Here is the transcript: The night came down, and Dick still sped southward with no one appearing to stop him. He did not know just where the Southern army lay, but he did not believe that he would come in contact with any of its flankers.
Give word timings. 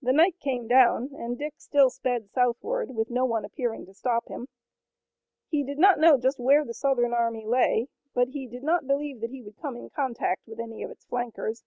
The 0.00 0.12
night 0.12 0.38
came 0.38 0.68
down, 0.68 1.10
and 1.16 1.36
Dick 1.36 1.54
still 1.56 1.90
sped 1.90 2.30
southward 2.30 2.94
with 2.94 3.10
no 3.10 3.24
one 3.24 3.44
appearing 3.44 3.86
to 3.86 3.92
stop 3.92 4.28
him. 4.28 4.46
He 5.48 5.64
did 5.64 5.78
not 5.80 5.98
know 5.98 6.16
just 6.16 6.38
where 6.38 6.64
the 6.64 6.72
Southern 6.72 7.12
army 7.12 7.44
lay, 7.44 7.88
but 8.14 8.28
he 8.28 8.46
did 8.46 8.62
not 8.62 8.86
believe 8.86 9.20
that 9.20 9.30
he 9.30 9.42
would 9.42 9.56
come 9.56 9.76
in 9.76 9.90
contact 9.90 10.46
with 10.46 10.60
any 10.60 10.84
of 10.84 10.92
its 10.92 11.04
flankers. 11.06 11.64